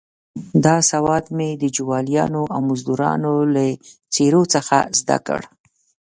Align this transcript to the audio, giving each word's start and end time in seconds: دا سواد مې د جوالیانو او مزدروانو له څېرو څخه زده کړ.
دا 0.65 0.77
سواد 0.91 1.25
مې 1.37 1.49
د 1.61 1.63
جوالیانو 1.75 2.43
او 2.53 2.59
مزدروانو 2.69 3.33
له 3.53 3.65
څېرو 4.13 4.41
څخه 4.53 4.77
زده 4.99 5.17
کړ. 5.27 5.41